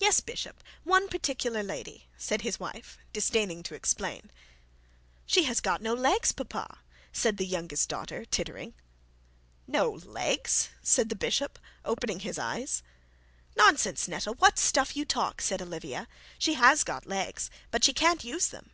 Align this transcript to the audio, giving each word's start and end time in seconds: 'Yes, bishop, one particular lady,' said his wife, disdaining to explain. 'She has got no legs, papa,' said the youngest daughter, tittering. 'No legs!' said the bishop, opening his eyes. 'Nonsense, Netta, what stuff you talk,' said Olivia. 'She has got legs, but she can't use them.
'Yes, 0.00 0.18
bishop, 0.18 0.64
one 0.82 1.06
particular 1.06 1.62
lady,' 1.62 2.08
said 2.18 2.40
his 2.42 2.58
wife, 2.58 2.98
disdaining 3.12 3.62
to 3.62 3.76
explain. 3.76 4.32
'She 5.26 5.44
has 5.44 5.60
got 5.60 5.80
no 5.80 5.94
legs, 5.94 6.32
papa,' 6.32 6.80
said 7.12 7.36
the 7.36 7.46
youngest 7.46 7.88
daughter, 7.88 8.24
tittering. 8.24 8.74
'No 9.68 9.92
legs!' 10.04 10.70
said 10.82 11.08
the 11.08 11.14
bishop, 11.14 11.60
opening 11.84 12.18
his 12.18 12.36
eyes. 12.36 12.82
'Nonsense, 13.54 14.08
Netta, 14.08 14.32
what 14.32 14.58
stuff 14.58 14.96
you 14.96 15.04
talk,' 15.04 15.40
said 15.40 15.62
Olivia. 15.62 16.08
'She 16.36 16.54
has 16.54 16.82
got 16.82 17.06
legs, 17.06 17.48
but 17.70 17.84
she 17.84 17.92
can't 17.92 18.24
use 18.24 18.48
them. 18.48 18.72